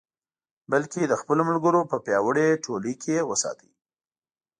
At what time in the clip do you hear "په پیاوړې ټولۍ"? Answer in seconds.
1.91-2.93